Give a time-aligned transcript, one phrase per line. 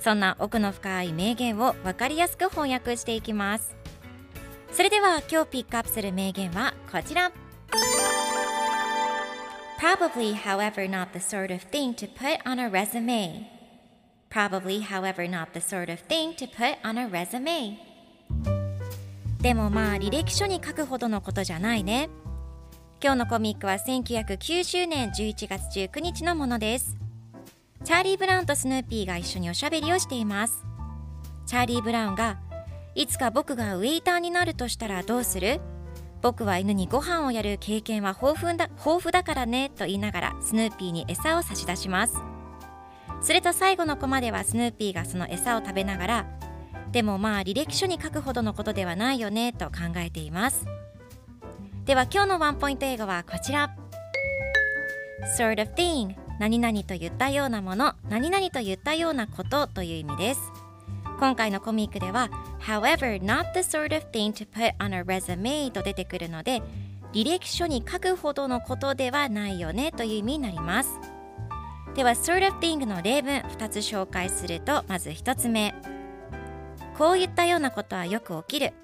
[0.00, 3.76] そんな奥の深い名言を分かりやすく翻訳していきます
[4.72, 7.32] それでは今日ピックアップする名言はこちら
[9.78, 13.46] Probably however not the sort of thing to put on a resume
[14.30, 17.76] Probably however not the sort of thing to put on a resume
[19.40, 22.08] でもまあ履歴書に書くほどのことじゃないね
[23.02, 26.96] 今日のコミックは1990年11月19日のものです
[27.86, 30.64] チャーリー・ブラウンとスヌーピーが一緒におしゃべりをしています。
[31.46, 32.40] チャーリー・ブラウンが
[32.96, 35.60] いつか僕がウェイターになるとしたらどうする？
[36.20, 42.16] 僕は犬にご飯をやる経験は豊富だ豊富だからねと言いながらスヌーピーに餌を差し出します。
[43.20, 46.26] すると最後のコマではスヌーピーがその餌を食べながら
[46.90, 50.66] でもまあ履歴書に書くほどのことではないよねと考えています。
[51.84, 53.76] では今日のワンポイント英語はこちら。
[55.38, 56.25] Sort of thing.
[56.38, 60.40] 何々と言ったようなもの何々と言ったようなことという意味です。
[61.18, 62.28] 今回のコミックでは
[62.60, 66.62] However, not the sort of thing to put on a resume と出てくるので
[67.14, 70.90] 履歴書に書くほどのことではないよねという意味になります。
[71.94, 75.74] では sort of thing の例文2つ紹介するとまず1つ目。
[76.98, 78.74] こういったようなことはよく起きる。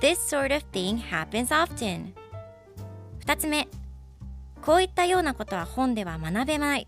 [0.00, 2.14] This sort of thing happens often
[3.26, 3.68] 2つ目。
[4.62, 6.86] こういったようなことは本では学べない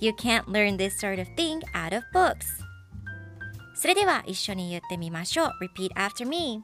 [0.00, 2.34] You can't learn this sort of thing out of books
[3.74, 6.62] それでは一緒に言ってみましょう Repeat after me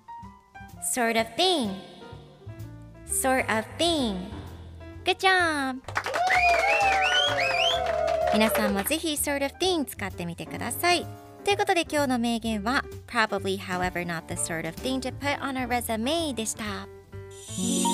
[0.94, 1.70] Sort of thing
[3.06, 4.16] Sort of thing
[5.04, 5.80] Good job!
[8.32, 11.06] 皆さんもぜひ sort of thing 使ってみてください
[11.44, 16.64] ということで今日の名言は Probably however not the sort of thing to put on a resume でした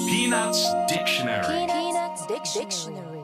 [0.09, 1.80] Peanuts Dictionary
[2.31, 2.65] Dictionary.
[2.65, 3.20] Dictionary.